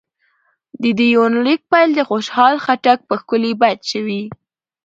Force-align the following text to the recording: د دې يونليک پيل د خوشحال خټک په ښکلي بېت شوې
د 0.81 0.83
دې 0.97 1.07
يونليک 1.15 1.61
پيل 1.71 1.89
د 1.95 1.99
خوشحال 2.09 2.55
خټک 2.65 2.99
په 3.07 3.13
ښکلي 3.21 3.51
بېت 3.61 3.79
شوې 3.91 4.21